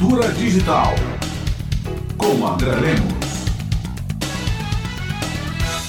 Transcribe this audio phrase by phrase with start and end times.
[0.00, 0.94] Cultura Digital.
[2.16, 3.20] Com André Lemos.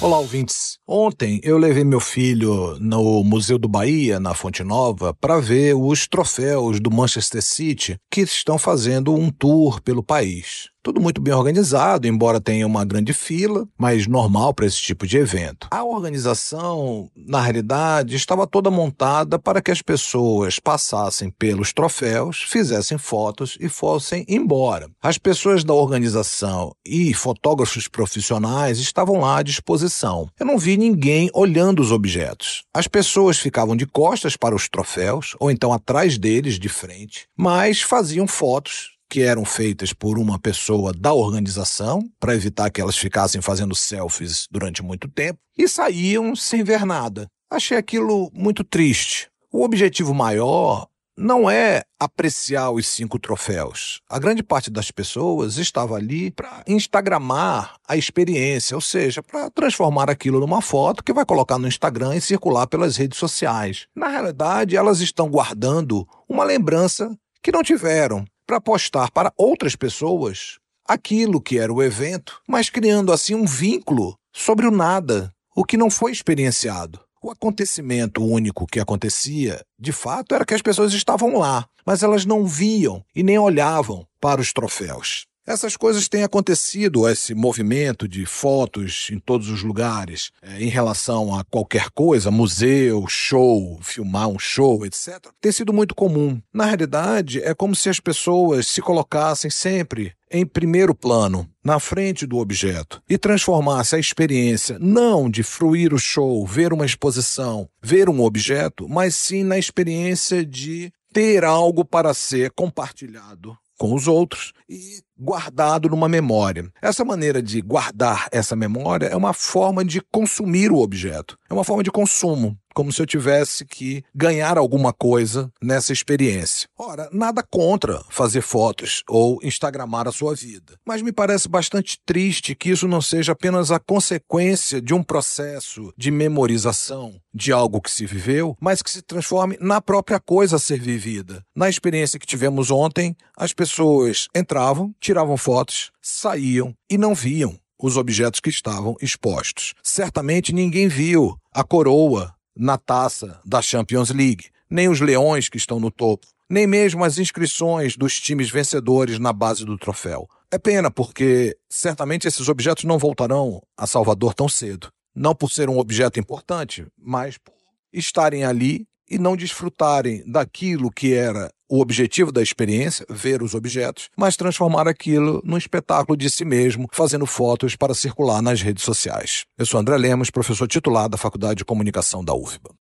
[0.00, 0.76] Olá, ouvintes.
[0.84, 6.08] Ontem eu levei meu filho no Museu do Bahia, na Fonte Nova, para ver os
[6.08, 10.71] troféus do Manchester City que estão fazendo um tour pelo país.
[10.82, 15.16] Tudo muito bem organizado, embora tenha uma grande fila, mas normal para esse tipo de
[15.16, 15.68] evento.
[15.70, 22.98] A organização, na realidade, estava toda montada para que as pessoas passassem pelos troféus, fizessem
[22.98, 24.90] fotos e fossem embora.
[25.00, 30.28] As pessoas da organização e fotógrafos profissionais estavam lá à disposição.
[30.40, 32.64] Eu não vi ninguém olhando os objetos.
[32.74, 37.80] As pessoas ficavam de costas para os troféus, ou então atrás deles, de frente, mas
[37.82, 43.42] faziam fotos que eram feitas por uma pessoa da organização, para evitar que elas ficassem
[43.42, 47.26] fazendo selfies durante muito tempo, e saíam sem ver nada.
[47.50, 49.28] Achei aquilo muito triste.
[49.52, 54.00] O objetivo maior não é apreciar os cinco troféus.
[54.08, 60.08] A grande parte das pessoas estava ali para instagramar a experiência, ou seja, para transformar
[60.08, 63.86] aquilo numa foto que vai colocar no Instagram e circular pelas redes sociais.
[63.94, 70.58] Na realidade, elas estão guardando uma lembrança que não tiveram para postar para outras pessoas
[70.86, 75.78] aquilo que era o evento, mas criando assim um vínculo sobre o nada, o que
[75.78, 77.00] não foi experienciado.
[77.22, 82.26] O acontecimento único que acontecia, de fato, era que as pessoas estavam lá, mas elas
[82.26, 85.24] não viam e nem olhavam para os troféus.
[85.44, 91.34] Essas coisas têm acontecido, esse movimento de fotos em todos os lugares, é, em relação
[91.34, 96.40] a qualquer coisa, museu, show, filmar um show, etc., tem sido muito comum.
[96.54, 102.24] Na realidade, é como se as pessoas se colocassem sempre em primeiro plano, na frente
[102.24, 108.08] do objeto, e transformasse a experiência não de fruir o show, ver uma exposição, ver
[108.08, 114.52] um objeto, mas sim na experiência de ter algo para ser compartilhado com os outros
[114.68, 116.68] e guardado numa memória.
[116.82, 121.64] Essa maneira de guardar essa memória é uma forma de consumir o objeto, é uma
[121.64, 126.68] forma de consumo como se eu tivesse que ganhar alguma coisa nessa experiência.
[126.78, 132.54] Ora, nada contra fazer fotos ou instagramar a sua vida, mas me parece bastante triste
[132.54, 137.90] que isso não seja apenas a consequência de um processo de memorização de algo que
[137.90, 141.44] se viveu, mas que se transforme na própria coisa a ser vivida.
[141.54, 147.98] Na experiência que tivemos ontem, as pessoas entravam, tiravam fotos, saíam e não viam os
[147.98, 149.74] objetos que estavam expostos.
[149.82, 155.78] Certamente ninguém viu a coroa na taça da Champions League, nem os leões que estão
[155.78, 160.26] no topo, nem mesmo as inscrições dos times vencedores na base do troféu.
[160.50, 164.88] É pena porque certamente esses objetos não voltarão a Salvador tão cedo.
[165.14, 167.52] Não por ser um objeto importante, mas por
[167.92, 174.10] estarem ali e não desfrutarem daquilo que era o objetivo da experiência, ver os objetos,
[174.14, 179.46] mas transformar aquilo num espetáculo de si mesmo, fazendo fotos para circular nas redes sociais.
[179.56, 182.74] Eu sou André Lemos, professor titular da Faculdade de Comunicação da UFBA.